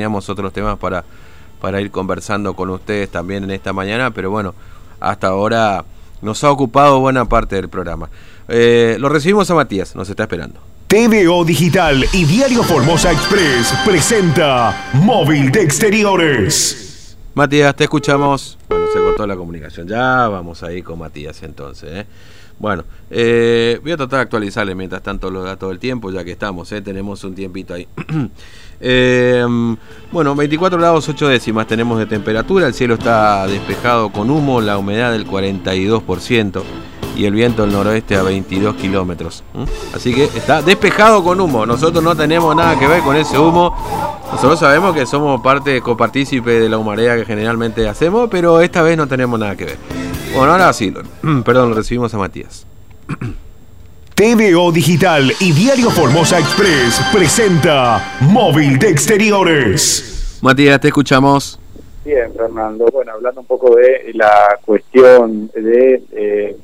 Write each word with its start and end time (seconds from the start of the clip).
Teníamos 0.00 0.28
otros 0.28 0.52
temas 0.52 0.78
para, 0.78 1.04
para 1.60 1.80
ir 1.80 1.90
conversando 1.90 2.54
con 2.54 2.70
ustedes 2.70 3.10
también 3.10 3.42
en 3.42 3.50
esta 3.50 3.72
mañana, 3.72 4.12
pero 4.12 4.30
bueno, 4.30 4.54
hasta 5.00 5.26
ahora 5.26 5.84
nos 6.22 6.44
ha 6.44 6.52
ocupado 6.52 7.00
buena 7.00 7.24
parte 7.24 7.56
del 7.56 7.68
programa. 7.68 8.08
Eh, 8.46 8.96
lo 9.00 9.08
recibimos 9.08 9.50
a 9.50 9.56
Matías, 9.56 9.96
nos 9.96 10.08
está 10.08 10.22
esperando. 10.22 10.60
TVO 10.86 11.44
Digital 11.44 12.04
y 12.12 12.24
Diario 12.26 12.62
Formosa 12.62 13.10
Express 13.10 13.74
presenta 13.84 14.88
Móvil 14.92 15.50
de 15.50 15.62
Exteriores. 15.64 17.16
Matías, 17.34 17.74
te 17.74 17.82
escuchamos. 17.82 18.56
Bueno, 18.68 18.86
se 18.92 19.00
cortó 19.00 19.26
la 19.26 19.34
comunicación. 19.34 19.88
Ya 19.88 20.28
vamos 20.28 20.62
ahí 20.62 20.80
con 20.80 21.00
Matías 21.00 21.42
entonces. 21.42 21.90
¿eh? 21.92 22.06
Bueno, 22.58 22.84
eh, 23.10 23.78
voy 23.82 23.92
a 23.92 23.96
tratar 23.96 24.18
de 24.18 24.22
actualizarle 24.24 24.74
mientras 24.74 25.02
tanto 25.02 25.30
los 25.30 25.44
datos 25.44 25.68
del 25.68 25.78
tiempo, 25.78 26.10
ya 26.10 26.24
que 26.24 26.32
estamos, 26.32 26.70
¿eh? 26.72 26.80
tenemos 26.80 27.22
un 27.24 27.34
tiempito 27.34 27.74
ahí. 27.74 27.86
Eh, 28.80 29.44
bueno, 30.12 30.34
24 30.34 30.78
grados 30.78 31.08
8 31.08 31.28
décimas 31.28 31.66
tenemos 31.66 31.98
de 31.98 32.06
temperatura, 32.06 32.66
el 32.66 32.74
cielo 32.74 32.94
está 32.94 33.46
despejado 33.46 34.10
con 34.10 34.30
humo, 34.30 34.60
la 34.60 34.76
humedad 34.76 35.12
del 35.12 35.26
42% 35.26 36.62
y 37.16 37.24
el 37.24 37.34
viento 37.34 37.62
del 37.62 37.72
noroeste 37.72 38.16
a 38.16 38.22
22 38.22 38.76
kilómetros. 38.76 39.44
Así 39.94 40.14
que 40.14 40.24
está 40.24 40.62
despejado 40.62 41.22
con 41.22 41.40
humo, 41.40 41.64
nosotros 41.64 42.02
no 42.02 42.16
tenemos 42.16 42.54
nada 42.54 42.78
que 42.78 42.86
ver 42.86 43.02
con 43.02 43.16
ese 43.16 43.38
humo. 43.38 43.76
Nosotros 44.32 44.60
sabemos 44.60 44.94
que 44.94 45.06
somos 45.06 45.40
parte 45.40 45.80
copartícipe 45.80 46.60
de 46.60 46.68
la 46.68 46.76
humareda 46.76 47.16
que 47.16 47.24
generalmente 47.24 47.88
hacemos, 47.88 48.28
pero 48.30 48.60
esta 48.60 48.82
vez 48.82 48.96
no 48.96 49.06
tenemos 49.06 49.40
nada 49.40 49.56
que 49.56 49.64
ver. 49.64 50.07
Bueno, 50.34 50.52
ahora 50.52 50.72
sí, 50.72 50.92
perdón, 51.44 51.74
recibimos 51.74 52.12
a 52.14 52.18
Matías. 52.18 52.66
TVO 54.14 54.72
Digital 54.72 55.32
y 55.40 55.52
Diario 55.52 55.90
Formosa 55.90 56.38
Express 56.38 57.00
presenta 57.12 58.18
Móvil 58.20 58.78
de 58.78 58.88
Exteriores. 58.88 60.38
Matías, 60.42 60.80
te 60.80 60.88
escuchamos. 60.88 61.58
Bien, 62.04 62.32
Fernando. 62.36 62.86
Bueno, 62.92 63.12
hablando 63.12 63.42
un 63.42 63.46
poco 63.46 63.76
de 63.76 64.10
la 64.14 64.58
cuestión 64.64 65.48
de 65.54 66.02
eh, 66.12 66.56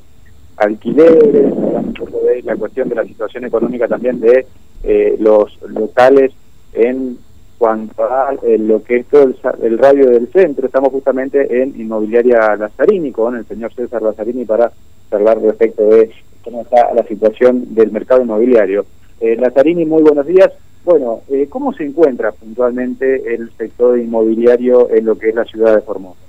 alquileres, 0.57 1.51
hablando 1.51 1.79
un 1.79 1.93
poco 1.93 2.25
de 2.25 2.41
la 2.43 2.55
cuestión 2.57 2.89
de 2.89 2.95
la 2.95 3.05
situación 3.05 3.45
económica 3.45 3.87
también 3.87 4.19
de 4.19 4.45
eh, 4.83 5.15
los 5.19 5.57
locales 5.69 6.33
en 6.73 7.17
cuanto 7.57 8.03
a 8.03 8.35
eh, 8.43 8.57
lo 8.57 8.83
que 8.83 8.97
es 8.97 9.05
todo 9.07 9.31
el, 9.61 9.77
radio 9.77 10.09
del 10.09 10.27
centro. 10.31 10.65
Estamos 10.65 10.91
justamente 10.91 11.61
en 11.61 11.79
Inmobiliaria 11.79 12.55
Lazzarini 12.55 13.11
con 13.11 13.35
el 13.35 13.45
señor 13.45 13.73
César 13.73 14.01
Lazzarini 14.01 14.45
para 14.45 14.71
hablar 15.11 15.41
respecto 15.41 15.83
de 15.83 16.11
cómo 16.43 16.61
está 16.61 16.93
la 16.93 17.03
situación 17.03 17.73
del 17.73 17.91
mercado 17.91 18.21
inmobiliario. 18.21 18.85
Eh, 19.19 19.35
Lazarini, 19.37 19.85
muy 19.85 20.03
buenos 20.03 20.25
días. 20.27 20.51
Bueno, 20.83 21.21
eh, 21.29 21.47
¿cómo 21.49 21.73
se 21.73 21.85
encuentra 21.85 22.31
puntualmente 22.31 23.33
el 23.33 23.49
sector 23.57 23.97
inmobiliario 23.97 24.89
en 24.91 25.05
lo 25.05 25.17
que 25.17 25.29
es 25.29 25.35
la 25.35 25.45
ciudad 25.45 25.75
de 25.75 25.81
Formosa? 25.81 26.19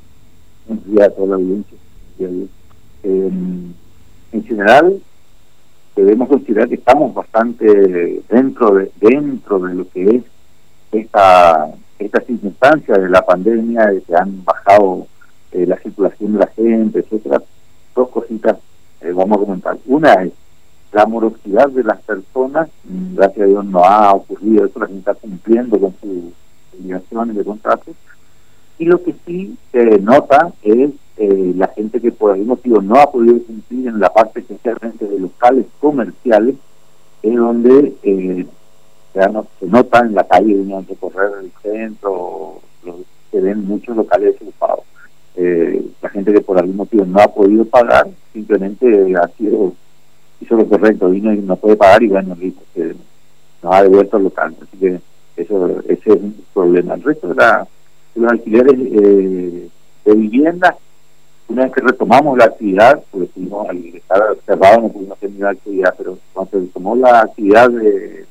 Buenos 0.67 0.87
días 0.87 1.09
a 1.09 1.11
toda 1.11 1.29
la 1.29 1.35
audiencia. 1.35 1.77
Eh, 2.19 3.31
en 4.33 4.45
general, 4.45 5.01
debemos 5.95 6.29
considerar 6.29 6.69
que 6.69 6.77
estamos 6.77 7.13
bastante 7.13 8.23
dentro 8.29 8.75
de 8.75 8.91
dentro 9.01 9.59
de 9.59 9.75
lo 9.75 9.89
que 9.91 10.17
es 10.17 10.23
esta 10.93 11.71
esta 11.99 12.21
circunstancia 12.21 12.97
de 12.99 13.09
la 13.09 13.25
pandemia, 13.25 13.87
de 13.87 14.03
que 14.03 14.15
han 14.15 14.45
bajado 14.45 15.07
eh, 15.53 15.67
la 15.67 15.77
circulación 15.79 16.35
de 16.35 16.39
la 16.41 16.47
gente, 16.49 16.99
etcétera. 17.01 17.43
Dos 17.95 18.09
cositas 18.11 18.59
eh, 19.01 19.13
vamos 19.13 19.39
a 19.39 19.45
comentar. 19.45 19.79
Una 19.87 20.13
es 20.25 20.33
la 20.93 21.07
morosidad 21.07 21.69
de 21.69 21.85
las 21.85 22.01
personas, 22.03 22.69
gracias 22.85 23.45
a 23.45 23.49
Dios 23.49 23.65
no 23.65 23.85
ha 23.85 24.13
ocurrido 24.13 24.65
eso, 24.65 24.79
la 24.79 24.87
gente 24.87 25.11
está 25.11 25.15
cumpliendo 25.15 25.79
con 25.79 25.95
sus 26.01 26.33
obligaciones 26.79 27.37
de 27.37 27.45
contrato. 27.45 27.93
Y 28.79 28.85
lo 28.85 29.03
que 29.03 29.15
sí 29.27 29.57
se 29.73 29.99
nota 30.01 30.53
es 30.63 30.91
eh, 31.17 31.53
la 31.57 31.69
gente 31.69 32.01
que 32.01 32.13
por 32.13 32.33
algún 32.33 32.49
motivo 32.49 32.81
no 32.83 32.97
ha 32.97 33.11
podido 33.11 33.43
cumplir 33.43 33.89
en 33.89 34.01
la 34.01 34.13
parte 34.13 34.41
especialmente 34.41 35.07
de 35.07 35.19
locales 35.19 35.67
comerciales, 35.81 36.57
es 37.23 37.35
donde 37.35 37.95
eh, 39.17 39.43
se 39.61 39.67
nota 39.67 40.01
en 40.01 40.15
la 40.15 40.25
calle, 40.25 40.57
de 40.57 40.81
recorrer 40.89 41.31
el 41.43 41.53
centro, 41.63 42.61
se 43.31 43.41
ven 43.41 43.67
muchos 43.67 43.97
locales 43.97 44.35
desocupados 44.35 44.85
eh, 45.37 45.85
la 46.01 46.09
gente 46.09 46.33
que 46.33 46.41
por 46.41 46.59
algún 46.59 46.77
motivo 46.77 47.05
no 47.05 47.21
ha 47.21 47.29
podido 47.29 47.65
pagar, 47.67 48.09
simplemente 48.33 48.87
ha 49.17 49.29
sido, 49.37 49.75
hizo 50.41 50.57
lo 50.57 50.67
correcto, 50.67 51.11
vino 51.11 51.33
y 51.33 51.39
no 51.39 51.57
puede 51.57 51.77
pagar 51.77 52.03
y 52.03 52.09
bueno, 52.09 52.35
listo, 52.35 52.63
se 52.75 52.95
nos 53.63 53.75
ha 53.75 53.83
devuelto 53.83 54.17
al 54.17 54.25
local. 54.25 54.57
Así 54.63 54.79
que 54.79 55.01
eso 55.37 55.81
ese 55.81 56.11
es 56.11 56.17
un 56.17 56.45
problema. 56.55 56.95
El 56.95 57.03
resto 57.03 57.29
de, 57.29 57.35
la, 57.35 57.69
los 58.15 58.33
alquileres 58.33 58.75
eh, 58.79 59.69
de 60.07 60.15
vivienda, 60.15 60.75
una 61.49 61.65
vez 61.65 61.73
que 61.73 61.83
retomamos 61.83 62.39
la 62.39 62.47
actividad, 62.47 63.03
porque 63.11 63.27
estuvimos 63.27 63.69
al 63.69 63.77
estar 63.77 64.23
cerrado 64.47 64.83
no 64.83 64.89
pudimos 64.89 65.19
tener 65.19 65.47
actividad, 65.47 65.95
pero 65.99 66.19
cuando 66.33 66.51
se 66.51 66.61
retomó 66.61 66.97
la 66.97 67.21
actividad 67.21 67.69
de, 67.71 68.25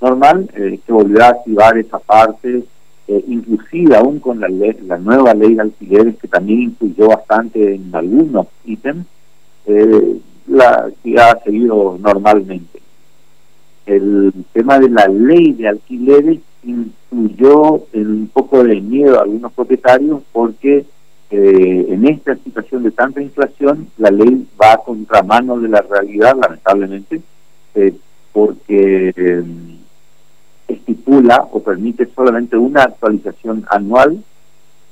normal, 0.00 0.50
eh, 0.54 0.78
se 0.84 0.92
volvió 0.92 1.22
a 1.24 1.28
activar 1.28 1.76
esa 1.78 1.98
parte 1.98 2.64
eh, 3.08 3.24
inclusive 3.26 3.96
aún 3.96 4.20
con 4.20 4.38
la, 4.38 4.48
la 4.48 4.98
nueva 4.98 5.32
ley 5.32 5.54
de 5.54 5.62
alquileres 5.62 6.16
que 6.18 6.28
también 6.28 6.60
influyó 6.60 7.08
bastante 7.08 7.74
en 7.74 7.94
algunos 7.94 8.48
ítems, 8.66 9.06
eh, 9.64 10.20
la 10.46 10.68
actividad 10.88 11.30
ha 11.30 11.42
seguido 11.42 11.96
normalmente. 11.98 12.82
El 13.86 14.32
tema 14.52 14.78
de 14.78 14.90
la 14.90 15.08
ley 15.08 15.52
de 15.52 15.68
alquileres 15.68 16.40
influyó 16.62 17.86
un 17.94 18.30
poco 18.30 18.62
de 18.62 18.78
miedo 18.78 19.18
a 19.18 19.22
algunos 19.22 19.52
propietarios 19.54 20.20
porque 20.30 20.84
eh, 21.30 21.86
en 21.88 22.06
esta 22.06 22.36
situación 22.36 22.82
de 22.82 22.90
tanta 22.90 23.22
inflación 23.22 23.88
la 23.96 24.10
ley 24.10 24.46
va 24.60 24.74
a 24.74 24.78
contramano 24.78 25.58
de 25.58 25.68
la 25.68 25.80
realidad, 25.80 26.36
lamentablemente, 26.38 27.22
eh, 27.74 27.94
porque 28.32 29.42
estipula 30.68 31.48
o 31.50 31.60
permite 31.60 32.06
solamente 32.14 32.56
una 32.56 32.82
actualización 32.82 33.64
anual, 33.70 34.22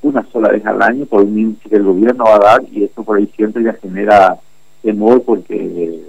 una 0.03 0.25
sola 0.33 0.51
vez 0.51 0.65
al 0.67 0.83
año, 0.83 1.07
por 1.07 1.23
un 1.23 1.39
índice 1.39 1.69
que 1.69 1.77
el 1.77 1.85
gobierno 1.85 2.25
va 2.25 2.37
a 2.37 2.39
dar, 2.39 2.65
y 2.73 2.85
eso 2.85 3.05
por 3.05 3.19
ahí 3.19 3.27
siempre 3.37 3.63
ya 3.63 3.75
genera 3.75 4.37
temor 4.83 5.23
porque 5.23 6.03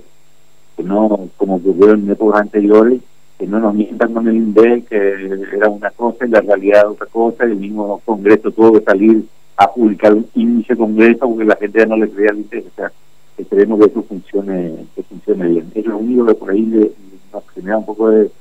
no, 0.83 1.29
como 1.37 1.55
ocurrió 1.55 1.93
en 1.93 2.09
épocas 2.09 2.41
anteriores, 2.41 3.01
que 3.37 3.47
no 3.47 3.59
nos 3.59 3.73
mientan 3.73 4.13
con 4.13 4.27
el 4.27 4.35
INDEC, 4.35 4.87
que 4.87 5.47
era 5.55 5.69
una 5.69 5.91
cosa 5.91 6.25
y 6.25 6.29
la 6.29 6.41
realidad 6.41 6.89
otra 6.89 7.07
cosa, 7.07 7.45
y 7.45 7.51
el 7.51 7.57
mismo 7.57 8.01
Congreso 8.05 8.51
tuvo 8.51 8.73
que 8.73 8.85
salir 8.85 9.25
a 9.57 9.71
publicar 9.71 10.13
un 10.13 10.27
índice 10.35 10.75
Congreso 10.75 11.27
porque 11.27 11.45
la 11.45 11.55
gente 11.55 11.79
ya 11.79 11.85
no 11.85 11.97
le 11.97 12.09
creía 12.09 12.29
al 12.31 12.37
INDEC. 12.37 12.65
O 12.67 12.75
sea, 12.75 12.91
esperemos 13.37 13.79
que 13.79 13.85
eso 13.85 14.03
funcione, 14.03 14.85
que 14.95 15.03
funcione 15.03 15.47
bien. 15.47 15.71
Es 15.75 15.85
lo 15.85 15.97
único 15.97 16.25
que 16.25 16.35
por 16.35 16.51
ahí 16.51 16.91
nos 17.33 17.43
genera 17.49 17.77
un 17.77 17.85
poco 17.85 18.09
de 18.09 18.31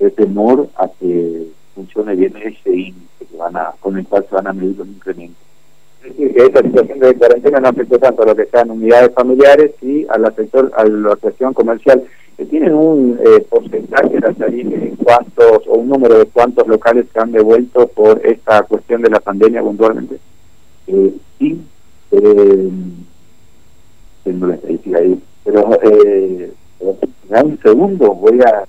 de 0.00 0.10
temor 0.10 0.68
a 0.76 0.88
que 0.88 1.46
funcione 1.74 2.16
bien 2.16 2.34
ese 2.36 2.74
índice 2.74 3.26
que 3.30 3.36
van 3.36 3.56
a, 3.56 3.72
con 3.80 3.96
el 3.96 4.06
cual 4.06 4.26
se 4.28 4.34
van 4.34 4.48
a 4.48 4.52
medir 4.52 4.76
los 4.78 4.88
incrementos. 4.88 5.36
Es 6.02 6.16
decir, 6.16 6.34
que 6.34 6.42
esta 6.46 6.62
situación 6.62 6.98
de 6.98 7.14
cuarentena 7.14 7.60
no 7.60 7.68
afectó 7.68 7.98
tanto 7.98 8.22
a 8.22 8.26
lo 8.26 8.34
que 8.34 8.46
sean 8.46 8.70
unidades 8.70 9.12
familiares 9.14 9.72
y 9.82 10.06
a 10.08 10.18
la, 10.18 10.30
sector, 10.32 10.72
a 10.74 10.84
la 10.84 11.16
cuestión 11.16 11.52
comercial. 11.52 12.02
¿Tienen 12.48 12.72
un 12.72 13.20
eh, 13.22 13.44
porcentaje 13.50 14.18
de 14.18 14.94
cuántos 15.04 15.66
o 15.66 15.74
un 15.74 15.88
número 15.90 16.18
de 16.18 16.24
cuántos 16.24 16.66
locales 16.66 17.04
se 17.12 17.20
han 17.20 17.32
devuelto 17.32 17.86
por 17.88 18.24
esta 18.24 18.62
cuestión 18.62 19.02
de 19.02 19.10
la 19.10 19.20
pandemia 19.20 19.60
puntualmente? 19.60 20.18
Eh, 20.86 21.14
sí, 21.38 21.60
eh, 22.12 22.70
tengo 24.24 24.46
la 24.46 24.54
estadística 24.54 24.98
ahí, 24.98 25.22
pero 25.44 25.78
eh, 25.82 26.52
un 26.80 27.58
segundo 27.62 28.14
voy 28.14 28.40
a 28.40 28.64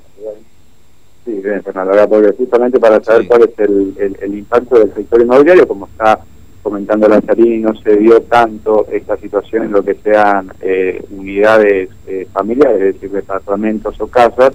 Sí, 1.24 1.34
bien, 1.34 1.62
Fernando, 1.62 2.10
porque 2.10 2.34
justamente 2.36 2.80
para 2.80 3.04
saber 3.04 3.28
cuál 3.28 3.44
es 3.44 3.60
el, 3.60 4.18
el, 4.20 4.34
impacto 4.36 4.80
del 4.80 4.94
sector 4.94 5.22
inmobiliario, 5.22 5.68
como 5.68 5.86
está 5.86 6.20
comentando 6.64 7.08
la 7.08 7.16
Lazarini, 7.16 7.60
no 7.60 7.76
se 7.76 7.96
vio 7.96 8.22
tanto 8.22 8.88
esta 8.92 9.18
situación 9.18 9.66
en 9.66 9.72
lo 9.72 9.84
que 9.84 9.96
sean 9.96 10.52
eh, 10.62 11.04
unidades 11.12 11.90
eh, 12.08 12.28
familiares, 12.32 12.82
es 12.82 12.94
decir, 12.96 13.12
departamentos 13.12 14.00
o 14.00 14.08
casas, 14.08 14.52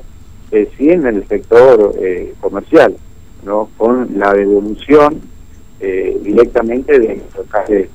eh, 0.51 0.69
sí 0.77 0.91
en 0.91 1.07
el 1.07 1.27
sector 1.29 1.95
eh, 2.01 2.35
comercial, 2.41 2.97
¿no? 3.45 3.69
con 3.77 4.19
la 4.19 4.33
devolución 4.33 5.21
directamente 5.79 6.99
de 6.99 7.23
locales, 7.37 7.89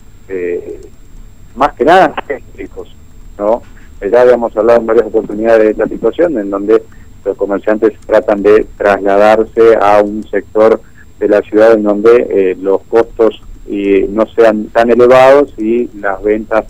más 1.56 1.74
que 1.74 1.84
nada 1.84 2.14
eléctricos. 2.30 2.96
¿no? 3.38 3.62
Ya 4.10 4.22
habíamos 4.22 4.56
hablado 4.56 4.80
en 4.80 4.86
varias 4.86 5.08
oportunidades 5.08 5.64
de 5.64 5.72
esta 5.72 5.88
situación, 5.88 6.38
en 6.38 6.50
donde 6.52 6.82
los 7.26 7.38
comerciantes 7.38 7.94
tratan 8.06 8.42
de 8.42 8.66
trasladarse 8.78 9.76
a 9.80 10.02
un 10.02 10.24
sector 10.24 10.82
de 11.20 11.28
la 11.28 11.42
ciudad 11.42 11.74
en 11.74 11.84
donde 11.84 12.28
eh, 12.30 12.58
los 12.60 12.82
costos 12.84 13.42
y 13.68 14.06
no 14.10 14.26
sean 14.36 14.66
tan 14.66 14.90
elevados 14.90 15.54
y 15.58 15.90
las 16.00 16.22
ventas 16.24 16.66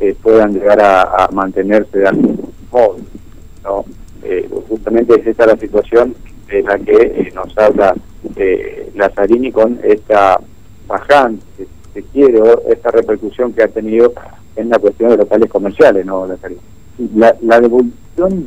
eh, 0.00 0.14
puedan 0.22 0.52
llegar 0.52 0.80
a, 0.80 1.28
mantenerse 1.32 1.98
de 1.98 2.08
algún 2.08 2.52
modo. 2.70 2.96
¿no? 3.64 3.84
Eh, 4.22 4.48
justamente 4.68 5.20
es 5.20 5.26
esta 5.26 5.46
la 5.46 5.56
situación 5.56 6.14
en 6.48 6.64
la 6.64 6.78
que 6.78 7.32
nos 7.34 7.56
habla 7.58 7.94
eh, 8.36 8.90
Lazzarini 8.94 9.52
con 9.52 9.78
esta 9.82 10.40
bajante, 10.86 11.44
si 11.56 11.66
se 11.92 12.02
quiere, 12.04 12.40
esta 12.68 12.90
repercusión 12.90 13.52
que 13.52 13.62
ha 13.62 13.68
tenido 13.68 14.12
en 14.56 14.70
la 14.70 14.78
cuestión 14.78 15.10
de 15.10 15.18
locales 15.18 15.50
comerciales, 15.50 16.06
¿no? 16.06 16.26
La, 17.14 17.36
la 17.42 17.60
devolución 18.18 18.44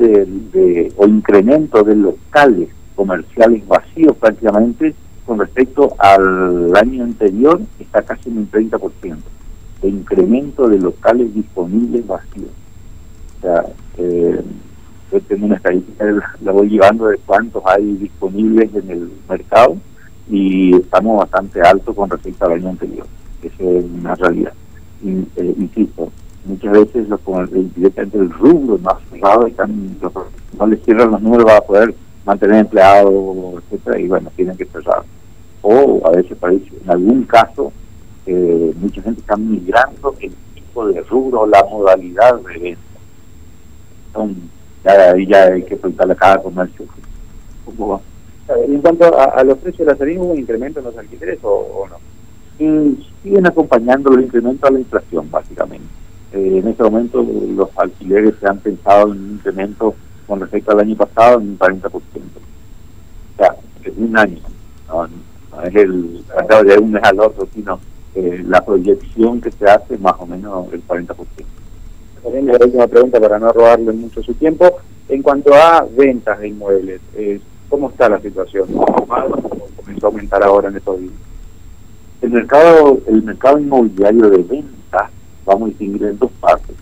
de, 0.52 0.94
o 0.98 1.08
incremento 1.08 1.84
de 1.84 1.96
locales 1.96 2.70
comerciales 2.96 3.66
vacíos 3.68 4.16
prácticamente 4.18 4.94
con 5.26 5.40
respecto 5.40 5.96
al 5.98 6.76
año 6.76 7.04
anterior 7.04 7.62
está 7.80 8.02
casi 8.02 8.30
en 8.30 8.40
un 8.40 8.52
30% 8.52 9.18
de 9.82 9.90
incremento 9.90 10.68
de 10.68 10.78
locales 10.78 11.34
disponibles 11.34 12.06
vacíos. 12.06 12.50
O 13.38 13.42
sea, 13.42 13.66
eh, 13.98 14.42
yo 15.12 15.22
tengo 15.22 15.46
una 15.46 15.56
estadística, 15.56 16.06
la 16.42 16.52
voy 16.52 16.70
llevando 16.70 17.08
de 17.08 17.18
cuántos 17.18 17.64
hay 17.66 17.94
disponibles 17.94 18.74
en 18.76 18.92
el 18.92 19.12
mercado 19.28 19.78
y 20.30 20.76
estamos 20.76 21.18
bastante 21.18 21.62
altos 21.62 21.96
con 21.96 22.10
respecto 22.10 22.46
al 22.46 22.54
año 22.54 22.70
anterior. 22.70 23.08
Esa 23.42 23.64
es 23.64 23.86
una 23.86 24.16
realidad. 24.16 24.54
Y, 25.04 25.10
eh, 25.36 25.56
insisto, 25.58 26.12
muchas 26.46 26.72
veces 26.72 27.08
los 27.08 27.20
directamente 27.76 28.18
el 28.18 28.32
rubro 28.32 28.78
más 28.80 28.96
cerrado 29.10 29.48
están 29.48 29.98
no 30.58 30.68
les 30.68 30.84
cierran 30.84 31.12
los 31.12 31.22
números 31.22 31.46
para 31.46 31.62
poder 31.62 31.96
mantener 32.26 32.62
empleados 32.62 33.64
etcétera 33.64 34.00
y 34.00 34.08
bueno 34.08 34.32
tienen 34.36 34.58
que 34.58 34.66
cerrar 34.66 35.04
o 35.62 36.02
a 36.06 36.12
veces 36.12 36.38
parece 36.38 36.66
en 36.84 36.90
algún 36.90 37.24
caso 37.24 37.72
eh, 38.26 38.74
mucha 38.80 39.02
gente 39.02 39.22
está 39.22 39.36
migrando 39.36 40.16
el 40.20 40.34
tipo 40.56 40.88
de 40.88 41.02
rubro 41.02 41.46
la 41.46 41.64
modalidad 41.64 42.40
de 42.42 42.60
venta 42.60 42.82
Son, 44.14 44.36
ya, 44.84 45.16
ya 45.28 45.44
hay 45.54 45.64
que 45.64 45.76
preguntarle 45.76 46.14
a 46.14 46.18
cada 46.18 46.42
comercio 46.42 46.86
cómo 47.66 47.88
va 47.90 48.02
en 48.68 48.82
cuanto 48.82 49.06
a, 49.18 49.44
los 49.44 49.58
precios 49.60 49.86
de 49.86 49.94
la 49.94 49.98
salida, 49.98 50.22
¿hubo 50.22 50.34
un 50.34 50.40
incremento 50.40 50.80
en 50.80 50.86
los 50.86 50.98
alquileres 50.98 51.40
o, 51.44 51.88
no? 51.90 51.98
Y 52.60 53.08
siguen 53.24 53.48
acompañando 53.48 54.12
los 54.12 54.24
incrementos 54.24 54.70
a 54.70 54.74
la 54.74 54.80
inflación, 54.80 55.30
básicamente. 55.32 55.86
Eh, 56.34 56.60
en 56.60 56.68
este 56.68 56.84
momento 56.84 57.22
los 57.24 57.70
alquileres 57.78 58.36
se 58.40 58.48
han 58.48 58.60
pensado 58.60 59.12
en 59.12 59.20
un 59.20 59.32
incremento 59.32 59.96
con 60.28 60.40
respecto 60.40 60.72
al 60.72 60.80
año 60.80 60.96
pasado 60.96 61.40
en 61.40 61.50
un 61.50 61.60
40%. 61.60 61.92
O 61.92 62.02
sea, 63.38 63.56
es 63.84 63.94
un 63.98 64.18
año, 64.18 64.40
no, 64.88 65.06
es 65.64 65.76
el 65.76 66.24
de 66.66 66.78
un 66.78 66.92
mes 66.92 67.04
al 67.04 67.20
otro, 67.20 67.48
sino 67.54 67.80
eh, 68.16 68.44
la 68.48 68.64
proyección 68.64 69.42
que 69.42 69.52
se 69.52 69.66
hace 69.66 69.98
más 69.98 70.16
o 70.20 70.26
menos 70.26 70.72
el 70.72 70.86
40%. 70.88 71.16
También 72.24 72.46
la 72.46 72.54
última 72.54 72.88
pregunta 72.88 73.20
para 73.20 73.40
no 73.40 73.52
robarle 73.52 73.92
mucho 73.92 74.22
su 74.24 74.34
tiempo. 74.36 74.80
En 75.10 75.22
cuanto 75.22 75.54
a 75.54 75.86
ventas 75.98 76.40
de 76.40 76.48
inmuebles, 76.48 77.02
eh, 77.16 77.42
¿cómo 77.68 77.90
está 77.90 78.08
la 78.08 78.22
situación? 78.22 78.68
¿Cómo 78.72 79.06
comenzó 79.76 80.06
a 80.06 80.10
aumentar 80.10 80.44
ahora 80.44 80.70
en 80.70 80.78
estos 80.78 81.00
días? 81.00 81.14
El 82.22 82.30
mercado, 82.30 83.00
el 83.08 83.24
mercado 83.24 83.60
inmobiliario 83.60 84.30
de 84.30 84.38
ventas 84.38 84.81
vamos 85.54 85.68
a 85.68 85.70
distinguir 85.70 86.04
en 86.04 86.18
dos 86.18 86.32
partes. 86.40 86.76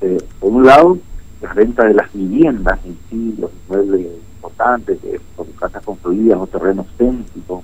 Eh, 0.00 0.18
por 0.40 0.52
un 0.52 0.66
lado, 0.66 0.98
la 1.40 1.52
venta 1.52 1.84
de 1.84 1.94
las 1.94 2.12
viviendas 2.12 2.78
en 2.84 2.98
sí, 3.08 3.34
los 3.38 3.50
inmuebles 3.66 4.06
importantes, 4.36 4.98
que 5.00 5.20
casas 5.58 5.82
construidas 5.84 6.38
o 6.38 6.46
terrenos 6.46 6.86
céntricos, 6.98 7.62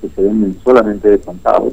que 0.00 0.08
se 0.08 0.22
venden 0.22 0.58
solamente 0.62 1.10
de 1.10 1.20
contados. 1.20 1.72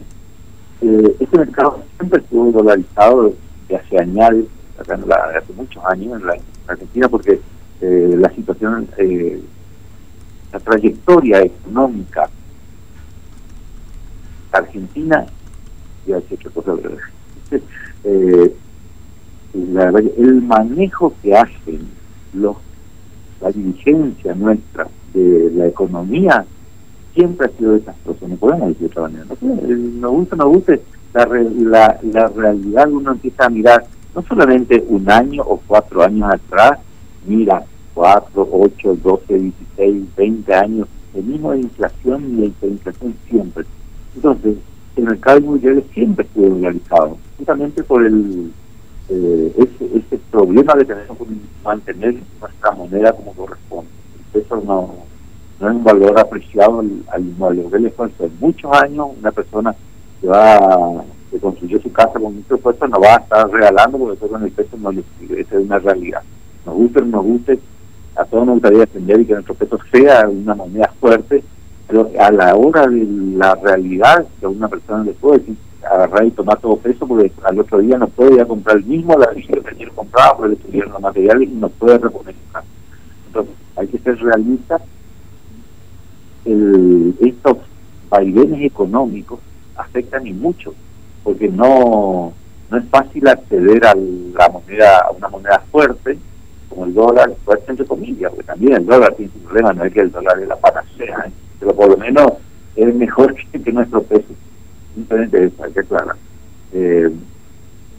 Eh, 0.81 1.15
este 1.19 1.37
mercado 1.37 1.83
siempre 1.97 2.21
estuvo 2.21 2.51
dolarizado 2.51 3.33
de 3.67 3.75
hace 3.75 3.99
años, 3.99 4.45
hace 4.79 5.53
muchos 5.53 5.83
años 5.85 6.19
en 6.21 6.27
la, 6.27 6.37
Argentina, 6.67 7.07
porque 7.07 7.39
eh, 7.81 8.15
la 8.17 8.29
situación, 8.31 8.87
eh, 8.97 9.41
la 10.51 10.59
trayectoria 10.59 11.41
económica 11.41 12.29
Argentina, 14.51 15.25
ya 16.05 16.17
he 16.17 16.33
hecho 16.33 16.51
cosas 16.51 16.79
eh, 18.03 18.55
el 19.53 20.41
manejo 20.43 21.13
que 21.21 21.35
hacen 21.35 21.87
los 22.33 22.57
la 23.41 23.51
dirigencia 23.51 24.33
nuestra 24.33 24.87
de 25.13 25.51
la 25.53 25.67
economía 25.67 26.45
siempre 27.13 27.47
ha 27.47 27.57
sido 27.57 27.73
desastroso, 27.73 28.27
no 28.27 28.35
podemos 28.35 28.69
decir 28.69 28.81
de 28.81 28.85
otra 28.87 29.01
manera. 29.03 29.25
No, 29.41 30.11
gusta, 30.11 30.35
no 30.35 30.49
guste, 30.49 30.81
la, 31.13 31.25
la, 31.25 31.99
la 32.03 32.27
realidad 32.27 32.91
uno 32.91 33.11
empieza 33.11 33.45
a 33.45 33.49
mirar 33.49 33.85
no 34.15 34.21
solamente 34.23 34.83
un 34.87 35.09
año 35.09 35.43
o 35.43 35.61
cuatro 35.65 36.03
años 36.03 36.29
atrás, 36.31 36.79
mira, 37.25 37.63
cuatro, 37.93 38.47
ocho, 38.51 38.95
doce, 38.95 39.37
dieciséis, 39.37 40.05
veinte 40.15 40.53
años, 40.53 40.87
mismo 41.13 41.51
de 41.51 41.61
inflación 41.61 42.23
y 42.31 42.53
la 42.61 42.67
inflación 42.67 43.15
siempre. 43.27 43.65
Entonces, 44.15 44.57
el 44.95 45.03
mercado 45.03 45.39
inmobiliario 45.39 45.83
siempre 45.93 46.25
estuvo 46.25 46.59
realizado, 46.59 47.17
justamente 47.47 47.81
por 47.83 48.05
el 48.05 48.51
eh, 49.09 49.53
ese, 49.55 49.97
ese 49.97 50.17
problema 50.29 50.73
que 50.73 50.83
tenemos 50.83 51.17
con 51.17 51.27
mantener 51.63 52.15
nuestra 52.41 52.71
moneda 52.71 53.13
como 53.13 53.31
corresponde. 53.33 53.89
El 54.33 54.41
peso 54.41 54.61
no, 54.65 54.95
es 55.61 55.75
un 55.75 55.83
valor 55.83 56.19
apreciado 56.19 56.81
al, 56.81 57.03
al 57.07 57.21
inmueble, 57.21 57.61
porque 57.61 57.77
el 57.77 57.85
esfuerzo 57.85 58.23
de 58.23 58.31
muchos 58.41 58.69
años, 58.73 59.07
una 59.17 59.31
persona 59.31 59.73
que 60.19 60.27
va 60.27 61.05
que 61.31 61.39
construyó 61.39 61.81
su 61.81 61.91
casa 61.91 62.19
con 62.19 62.35
mucho 62.35 62.55
esfuerzo 62.55 62.87
no 62.87 62.99
va 62.99 63.15
a 63.15 63.19
estar 63.19 63.49
regalando 63.49 63.97
porque 63.97 64.17
eso 64.17 64.27
con 64.27 64.43
el 64.43 64.51
peso 64.51 64.77
no 64.77 64.91
le 64.91 65.03
esa 65.37 65.55
es 65.57 65.65
una 65.65 65.79
realidad. 65.79 66.23
Nos 66.65 66.75
guste 66.75 66.99
o 66.99 67.05
no 67.05 67.17
nos 67.17 67.25
guste, 67.25 67.59
a 68.17 68.25
todos 68.25 68.45
nos 68.45 68.55
gustaría 68.55 68.79
defender 68.79 69.21
y 69.21 69.25
que 69.25 69.33
nuestro 69.33 69.53
peso 69.53 69.79
sea 69.89 70.27
una 70.27 70.53
moneda 70.53 70.93
fuerte, 70.99 71.43
pero 71.87 72.09
a 72.19 72.29
la 72.29 72.55
hora 72.55 72.87
de 72.87 73.05
la 73.05 73.55
realidad 73.55 74.25
que 74.37 74.45
a 74.45 74.49
una 74.49 74.67
persona 74.67 75.05
le 75.05 75.13
puede 75.13 75.39
decir 75.39 75.55
agarrar 75.89 76.25
y 76.25 76.31
tomar 76.31 76.59
todo 76.59 76.77
peso 76.77 77.07
porque 77.07 77.31
al 77.43 77.59
otro 77.59 77.79
día 77.79 77.97
no 77.97 78.07
puede 78.07 78.35
ir 78.35 78.47
comprar 78.47 78.77
el 78.77 78.85
mismo 78.85 79.17
la 79.17 79.27
que 79.27 79.69
ayer 79.71 79.91
compraba 79.91 80.37
porque 80.37 80.55
le 80.55 80.55
tuvieron 80.57 80.91
los 80.93 81.01
materiales 81.01 81.49
y 81.49 81.53
no 81.53 81.69
puede 81.69 81.97
reponer 81.97 82.35
su 82.35 82.51
casa. 82.51 82.67
Entonces 83.27 83.55
hay 83.75 83.87
que 83.87 83.97
ser 83.99 84.19
realista. 84.19 84.79
El, 86.45 87.15
estos 87.19 87.57
vaivenes 88.09 88.61
económicos 88.61 89.39
afectan 89.75 90.25
y 90.25 90.33
mucho 90.33 90.73
porque 91.23 91.49
no 91.49 92.33
no 92.69 92.77
es 92.77 92.85
fácil 92.89 93.27
acceder 93.27 93.85
a 93.85 93.93
la 93.95 94.49
moneda 94.49 94.99
a 94.99 95.11
una 95.11 95.27
moneda 95.27 95.63
fuerte 95.71 96.17
como 96.69 96.85
el 96.85 96.93
dólar 96.93 97.33
fuerte 97.43 97.71
entre 97.71 97.85
comillas 97.85 98.31
porque 98.31 98.45
también 98.45 98.73
el 98.73 98.85
dólar 98.85 99.13
tiene 99.15 99.31
su 99.33 99.39
problema 99.39 99.73
no 99.73 99.83
es 99.83 99.93
que 99.93 99.99
el 99.99 100.11
dólar 100.11 100.39
es 100.39 100.47
la 100.47 100.55
panacea 100.55 101.25
¿eh? 101.27 101.31
pero 101.59 101.75
por 101.75 101.89
lo 101.89 101.97
menos 101.97 102.31
es 102.77 102.95
mejor 102.95 103.35
que, 103.51 103.71
nuestro 103.71 104.01
peso. 104.03 104.33
Simplemente 104.97 105.43
eso, 105.45 105.63
hay 105.63 105.71
que. 105.73 105.85
Eh, 106.73 107.11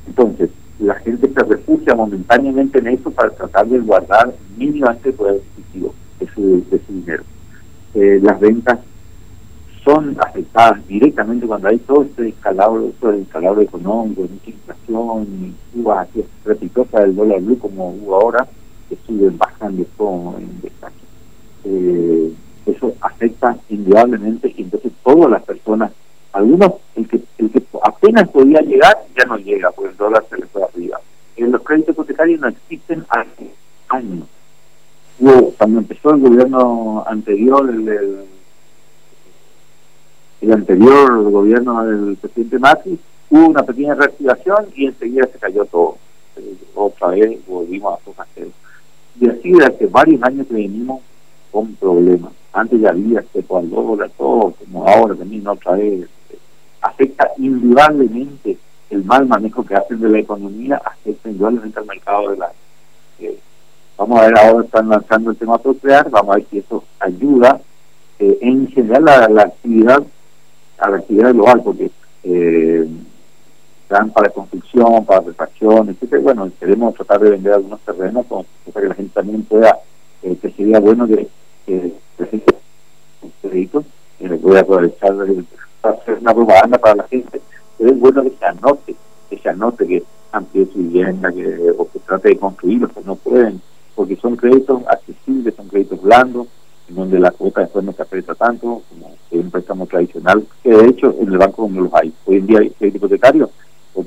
entonces, 0.08 0.50
la 0.80 0.96
gente 0.96 1.30
se 1.32 1.44
refugia 1.44 1.94
momentáneamente 1.94 2.80
en 2.80 2.88
eso 2.88 3.12
para 3.12 3.30
tratar 3.30 3.68
de 3.68 3.78
guardar 3.78 4.34
mínimamente 4.56 5.10
el 5.10 5.14
poder 5.14 5.34
adquisitivo 5.36 5.94
de 6.18 6.28
su, 6.34 6.64
de 6.68 6.80
su 6.84 6.92
dinero. 6.92 7.22
Eh, 7.94 8.18
las 8.20 8.40
ventas 8.40 8.80
son 9.84 10.16
afectadas 10.18 10.84
directamente 10.88 11.46
cuando 11.46 11.68
hay 11.68 11.78
todo 11.78 12.02
este 12.02 12.30
escalado, 12.30 12.92
todo 13.00 13.12
el 13.12 13.22
escalado 13.22 13.60
económico, 13.60 14.22
mucha 14.22 14.50
inflación, 14.50 15.26
y 15.40 15.54
suba 15.72 16.00
así 16.00 16.24
repitosa 16.44 17.02
del 17.02 17.14
dólar 17.14 17.40
blue 17.42 17.60
como 17.60 17.90
hubo 17.90 18.16
ahora, 18.16 18.44
que 18.88 18.98
suben, 19.06 19.38
bajan 19.38 19.76
de 19.76 19.84
todo 19.96 20.34
en 20.36 20.60
destaque. 20.62 20.94
Eh, 21.64 22.32
eso 22.66 22.92
afecta 23.00 23.56
indudablemente 23.68 24.52
y 24.56 24.62
entonces 24.62 24.92
todas 25.04 25.30
las 25.30 25.42
personas, 25.42 25.92
algunos, 26.32 26.74
el 26.94 27.08
que, 27.08 27.22
el 27.38 27.50
que 27.50 27.60
apenas 27.98 28.28
podía 28.28 28.60
llegar 28.60 28.96
ya 29.16 29.24
no 29.24 29.36
llega, 29.36 29.70
porque 29.72 29.90
el 29.90 29.96
dólar 29.96 30.24
se 30.30 30.38
le 30.38 30.46
fue 30.46 30.62
arriba. 30.62 31.00
En 31.36 31.52
los 31.52 31.62
créditos 31.62 31.94
hipotecarios 31.94 32.40
no 32.40 32.48
existen 32.48 33.04
hace 33.08 33.52
años. 33.88 34.26
cuando 35.58 35.80
empezó 35.80 36.14
el 36.14 36.20
gobierno 36.20 37.04
anterior, 37.06 37.68
el, 37.68 38.26
anterior 40.52 41.30
gobierno 41.30 41.84
del 41.84 42.16
presidente 42.16 42.58
Macri, 42.58 42.98
hubo 43.30 43.46
una 43.46 43.62
pequeña 43.62 43.94
reactivación 43.94 44.66
y 44.74 44.86
enseguida 44.86 45.26
se 45.26 45.38
cayó 45.38 45.64
todo. 45.66 45.96
Eh, 46.36 46.56
otra 46.74 47.08
vez 47.08 47.44
volvimos 47.46 47.98
a 47.98 48.04
cosas 48.04 48.26
Y 49.20 49.28
así 49.28 49.52
de 49.52 49.64
hace 49.64 49.86
varios 49.86 50.22
años 50.22 50.46
que 50.46 50.54
venimos 50.54 51.02
con 51.50 51.74
problemas 51.74 52.32
antes 52.52 52.80
ya 52.80 52.90
había 52.90 53.20
acceso 53.20 53.56
al 53.56 53.70
dólar, 53.70 54.10
todo, 54.16 54.52
como 54.52 54.88
ahora 54.88 55.14
también 55.14 55.46
otra 55.46 55.72
vez, 55.72 56.08
afecta 56.80 57.30
indudablemente 57.38 58.58
el 58.90 59.04
mal 59.04 59.26
manejo 59.26 59.64
que 59.64 59.74
hacen 59.74 60.00
de 60.00 60.08
la 60.08 60.18
economía, 60.18 60.80
afecta 60.84 61.28
indudablemente 61.28 61.78
al 61.78 61.86
mercado 61.86 62.30
de 62.30 62.36
la... 62.38 62.52
Eh, 63.20 63.38
vamos 63.96 64.18
a 64.18 64.26
ver, 64.26 64.38
ahora 64.38 64.64
están 64.64 64.88
lanzando 64.88 65.30
el 65.30 65.36
tema 65.36 65.60
nuclear, 65.62 66.08
vamos 66.10 66.32
a 66.32 66.38
ver 66.38 66.46
si 66.50 66.58
eso 66.58 66.84
ayuda 67.00 67.60
eh, 68.18 68.38
en 68.40 68.68
general 68.68 69.08
a 69.08 69.28
la 69.28 69.42
actividad, 69.42 70.02
a 70.78 70.90
la 70.90 70.96
actividad 70.98 71.32
global, 71.32 71.62
porque 71.62 71.90
eh, 72.24 72.88
dan 73.88 74.10
para 74.10 74.30
construcción, 74.30 75.04
para 75.04 75.20
refacción, 75.20 75.88
etcétera. 75.90 76.22
Bueno, 76.22 76.50
queremos 76.58 76.94
tratar 76.94 77.20
de 77.20 77.30
vender 77.30 77.54
algunos 77.54 77.80
terrenos 77.80 78.26
para 78.26 78.44
que 78.82 78.88
la 78.88 78.94
gente 78.94 79.12
también 79.14 79.42
pueda, 79.44 79.78
eh, 80.22 80.36
que 80.40 80.50
sería 80.50 80.78
bueno 80.80 81.06
que, 81.06 81.28
que 81.66 81.92
créditos 83.42 83.84
eh, 84.20 84.38
voy 84.40 84.56
a 84.56 84.60
aprovechar 84.60 85.14
para 85.80 85.96
hacer 85.96 86.18
una 86.18 86.34
propaganda 86.34 86.78
para 86.78 86.96
la 86.96 87.04
gente. 87.04 87.40
Pero 87.76 87.90
es 87.90 88.00
bueno 88.00 88.22
que 88.22 88.30
se 88.30 88.44
anote, 88.44 88.96
que 89.30 89.38
se 89.38 89.48
anote 89.48 89.86
que 89.86 90.04
amplíe 90.32 90.66
su 90.66 90.78
vivienda, 90.78 91.32
que, 91.32 91.72
o 91.76 91.88
que 91.90 91.98
trate 92.00 92.28
de 92.30 92.38
construirlo, 92.38 92.88
que 92.88 93.00
no 93.04 93.16
pueden, 93.16 93.60
porque 93.94 94.16
son 94.16 94.36
créditos 94.36 94.82
accesibles, 94.86 95.54
son 95.54 95.68
créditos 95.68 96.02
blandos, 96.02 96.48
en 96.88 96.94
donde 96.94 97.18
la 97.18 97.30
cuota 97.30 97.62
después 97.62 97.84
no 97.84 97.92
se 97.92 98.02
aprieta 98.02 98.34
tanto, 98.34 98.82
como 98.88 99.14
un 99.30 99.50
préstamo 99.50 99.86
tradicional, 99.86 100.46
que 100.62 100.70
de 100.70 100.88
hecho 100.88 101.14
en 101.20 101.28
el 101.28 101.38
banco 101.38 101.68
no 101.70 101.82
los 101.82 101.94
hay. 101.94 102.12
Hoy 102.26 102.36
en 102.36 102.46
día 102.46 102.58
hay 102.60 102.70
crédito 102.70 102.98
hipotecario, 102.98 103.50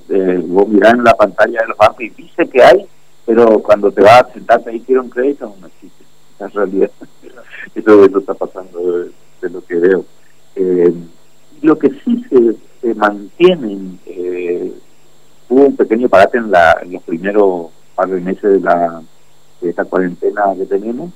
eh, 0.09 0.43
vos 0.47 0.67
mirás 0.67 0.93
en 0.93 1.03
la 1.03 1.13
pantalla 1.13 1.61
de 1.61 1.67
los 1.67 1.77
bancos 1.77 2.01
y 2.01 2.09
dice 2.09 2.47
que 2.47 2.63
hay, 2.63 2.85
pero 3.25 3.59
cuando 3.59 3.91
te 3.91 4.01
vas 4.01 4.23
a 4.23 4.33
sentarte 4.33 4.69
ahí 4.69 4.79
quiero 4.81 5.03
un 5.03 5.09
crédito, 5.09 5.53
no 5.59 5.67
existe. 5.67 6.03
En 6.39 6.49
realidad, 6.49 6.91
eso, 7.75 8.05
eso 8.05 8.17
está 8.19 8.33
pasando 8.33 8.79
de, 9.41 9.49
lo 9.49 9.63
que 9.65 9.75
veo. 9.75 10.05
Eh, 10.55 10.93
lo 11.61 11.77
que 11.77 11.89
sí 12.03 12.23
se, 12.29 12.53
se 12.81 12.95
eh, 14.05 14.73
hubo 15.49 15.65
un 15.65 15.75
pequeño 15.75 16.09
parate 16.09 16.37
en, 16.37 16.51
la, 16.51 16.77
en 16.81 16.93
los 16.93 17.03
primeros 17.03 17.67
par 17.95 18.09
de 18.09 18.21
meses 18.21 18.41
de, 18.41 18.59
la, 18.59 19.01
de 19.61 19.69
esta 19.69 19.85
cuarentena 19.85 20.43
que 20.57 20.65
tenemos, 20.65 21.11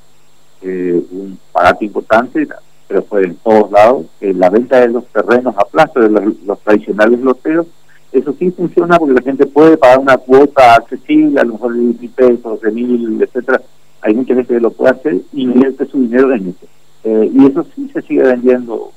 eh, 0.61 1.03
un 1.11 1.39
parate 1.51 1.85
importante, 1.85 2.47
pero 2.87 3.03
fue 3.03 3.23
en 3.23 3.35
todos 3.37 3.71
lados. 3.71 4.05
Eh, 4.21 4.33
la 4.33 4.49
venta 4.49 4.79
de 4.79 4.89
los 4.89 5.05
terrenos 5.07 5.55
a 5.57 5.65
plazo, 5.65 5.99
de 5.99 6.09
los, 6.09 6.59
tradicionales 6.59 7.19
loteos, 7.19 7.67
eso 8.11 8.33
sí 8.37 8.51
funciona 8.51 8.97
porque 8.97 9.15
la 9.15 9.21
gente 9.21 9.45
puede 9.45 9.77
pagar 9.77 9.99
una 9.99 10.17
cuota 10.17 10.75
accesible, 10.75 11.39
a 11.39 11.43
lo 11.43 11.53
mejor 11.53 11.73
de 11.73 11.79
mil 11.79 12.09
pesos, 12.15 12.61
de 12.61 12.71
mil, 12.71 13.21
etcétera. 13.21 13.61
Hay 14.01 14.13
mucha 14.13 14.35
gente 14.35 14.53
que 14.53 14.59
lo 14.59 14.71
puede 14.71 14.91
hacer 14.91 15.15
y 15.33 15.43
invierte 15.43 15.85
su 15.87 15.99
dinero 15.99 16.33
en 16.33 16.49
eso. 16.49 16.65
Eh, 17.03 17.31
y 17.33 17.45
eso 17.45 17.65
sí 17.75 17.89
se 17.93 18.01
sigue 18.03 18.23
vendiendo 18.23 18.91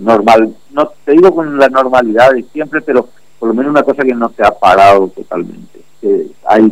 normal. 0.00 0.54
No 0.70 0.92
te 1.04 1.12
digo 1.12 1.34
con 1.34 1.58
la 1.58 1.68
normalidad 1.68 2.32
de 2.32 2.42
siempre, 2.44 2.80
pero 2.80 3.08
por 3.38 3.48
lo 3.48 3.54
menos 3.54 3.70
una 3.70 3.82
cosa 3.82 4.02
que 4.02 4.14
no 4.14 4.30
se 4.36 4.42
ha 4.42 4.50
parado 4.50 5.08
totalmente. 5.08 5.80
Eh, 6.02 6.30
hay 6.46 6.62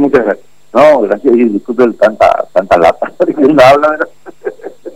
muchas 0.00 0.24
gracias. 0.24 0.46
No, 0.72 1.00
gracias 1.00 1.34
y 1.34 1.44
disculpe 1.44 1.88
tanta, 1.94 2.46
tanta 2.52 2.78
lata. 2.78 3.12
no 3.38 3.62
habla 3.62 3.98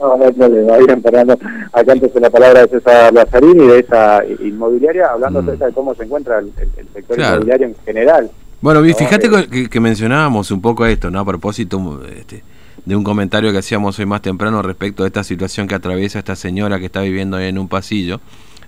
no, 0.01 0.17
no, 0.17 0.31
no, 0.37 0.49
le 0.49 0.63
vayan 0.63 1.03
parando. 1.03 1.39
Acá 1.73 1.93
antes 1.93 2.13
de 2.13 2.21
la 2.21 2.31
palabra 2.31 2.63
de 2.63 2.69
César 2.69 3.13
Lazzarini 3.13 3.67
de 3.67 3.79
esa 3.81 4.23
inmobiliaria, 4.25 5.09
hablando 5.09 5.43
mm. 5.43 5.59
de 5.59 5.73
cómo 5.73 5.95
se 5.95 6.05
encuentra 6.05 6.39
el, 6.39 6.53
sector 6.93 7.19
inmobiliario 7.19 7.67
en 7.69 7.77
general. 7.85 8.31
Bueno, 8.61 8.85
y 8.85 8.95
fíjate 8.95 9.27
eh, 9.27 9.69
que, 9.69 9.81
mencionábamos 9.81 10.51
un 10.51 10.61
poco 10.61 10.87
esto, 10.87 11.11
¿no? 11.11 11.21
A 11.21 11.25
propósito 11.25 12.01
este, 12.17 12.43
de 12.85 12.97
un 12.97 13.05
comentario 13.05 13.53
que 13.53 13.59
hacíamos 13.59 13.99
hoy 13.99 14.07
más 14.07 14.23
temprano 14.23 14.63
respecto 14.63 15.05
a 15.05 15.07
esta 15.07 15.25
situación 15.25 15.67
que 15.69 15.75
atraviesa 15.75 16.19
esta 16.19 16.37
señora 16.37 16.79
que 16.79 16.87
está 16.87 17.01
viviendo 17.01 17.37
ahí 17.37 17.49
en 17.49 17.59
un 17.59 17.69
pasillo, 17.69 18.21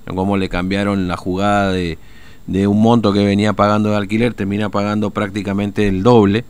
cómo 0.06 0.36
le 0.36 0.48
cambiaron 0.48 1.08
la 1.08 1.16
jugada 1.16 1.72
de, 1.72 1.98
de 2.46 2.66
un 2.66 2.80
monto 2.80 3.12
que 3.12 3.24
venía 3.24 3.52
pagando 3.52 3.90
de 3.90 3.96
alquiler, 3.96 4.34
termina 4.34 4.70
pagando 4.70 5.10
prácticamente 5.10 5.88
el 5.88 6.02
doble 6.02 6.44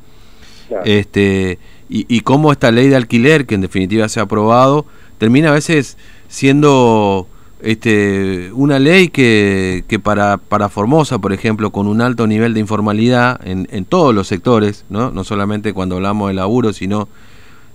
este, 0.84 1.58
y, 1.88 2.06
y 2.14 2.20
cómo 2.20 2.52
esta 2.52 2.70
ley 2.70 2.88
de 2.88 2.96
alquiler, 2.96 3.46
que 3.46 3.54
en 3.54 3.60
definitiva 3.60 4.08
se 4.08 4.20
ha 4.20 4.24
aprobado, 4.24 4.86
termina 5.18 5.50
a 5.50 5.52
veces 5.52 5.96
siendo 6.28 7.28
este, 7.60 8.50
una 8.52 8.78
ley 8.78 9.08
que, 9.08 9.84
que 9.88 9.98
para, 9.98 10.36
para 10.36 10.68
Formosa, 10.68 11.18
por 11.18 11.32
ejemplo, 11.32 11.70
con 11.70 11.86
un 11.86 12.00
alto 12.00 12.26
nivel 12.26 12.54
de 12.54 12.60
informalidad 12.60 13.40
en, 13.46 13.68
en 13.70 13.84
todos 13.84 14.14
los 14.14 14.26
sectores, 14.26 14.84
¿no? 14.90 15.10
no 15.10 15.24
solamente 15.24 15.72
cuando 15.72 15.96
hablamos 15.96 16.28
de 16.28 16.34
laburo, 16.34 16.72
sino 16.72 17.08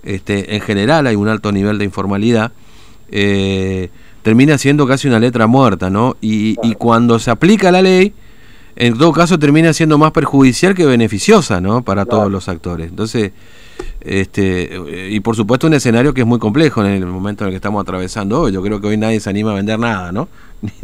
este, 0.04 0.56
en 0.56 0.62
general 0.62 1.08
hay 1.08 1.16
un 1.16 1.28
alto 1.28 1.52
nivel 1.52 1.78
de 1.78 1.86
informalidad, 1.86 2.52
eh, 3.12 3.90
termina 4.24 4.58
siendo 4.58 4.88
casi 4.88 5.08
una 5.08 5.20
letra 5.20 5.48
muerta, 5.48 5.90
¿no? 5.90 6.16
Y, 6.22 6.56
y 6.64 6.76
cuando 6.76 7.20
se 7.20 7.32
aplica 7.32 7.72
la 7.72 7.82
ley, 7.82 8.14
en 8.76 8.98
todo 8.98 9.12
caso 9.12 9.38
termina 9.38 9.74
siendo 9.74 9.98
más 9.98 10.12
perjudicial 10.12 10.74
que 10.74 10.86
beneficiosa, 10.86 11.60
¿no? 11.62 11.84
Para 11.84 12.06
todos 12.06 12.32
los 12.32 12.48
actores. 12.48 12.90
Entonces, 12.90 13.32
este, 14.00 14.70
y 15.10 15.20
por 15.20 15.36
supuesto 15.36 15.68
un 15.68 15.74
escenario 15.74 16.14
que 16.14 16.22
es 16.22 16.28
muy 16.28 16.40
complejo 16.40 16.84
en 16.84 16.92
el 16.92 17.06
momento 17.06 17.44
en 17.44 17.50
el 17.50 17.52
que 17.52 17.58
estamos 17.58 17.82
atravesando 17.82 18.42
hoy. 18.42 18.52
Yo 18.52 18.62
creo 18.62 18.80
que 18.80 18.88
hoy 18.88 18.98
nadie 18.98 19.20
se 19.20 19.30
anima 19.30 19.52
a 19.52 19.56
vender 19.56 19.80
nada, 19.80 20.12
¿no? 20.12 20.28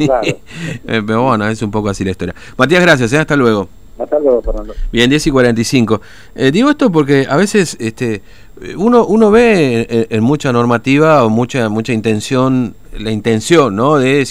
Eh, 0.86 1.02
pero 1.06 1.22
bueno, 1.22 1.46
es 1.46 1.62
un 1.62 1.70
poco 1.70 1.88
así 1.88 2.04
la 2.04 2.10
historia. 2.10 2.34
Matías, 2.56 2.82
gracias, 2.82 3.12
¿eh? 3.12 3.18
hasta 3.18 3.36
luego. 3.36 3.68
Hasta 3.98 4.18
luego, 4.18 4.42
Fernando. 4.42 4.74
Bien, 4.92 5.08
10 5.10 5.26
y 5.26 5.30
45. 5.30 6.00
Eh, 6.34 6.50
digo 6.50 6.70
esto 6.70 6.90
porque 6.90 7.26
a 7.28 7.36
veces 7.36 7.76
este, 7.80 8.22
uno, 8.76 9.06
uno 9.06 9.30
ve 9.30 9.86
en, 9.88 10.06
en 10.10 10.22
mucha 10.22 10.52
normativa 10.52 11.24
o 11.24 11.30
mucha, 11.30 11.68
mucha 11.68 11.92
intención, 11.92 12.74
la 12.98 13.10
intención, 13.10 13.76
¿no? 13.76 13.98
De 13.98 14.18
decir 14.18 14.26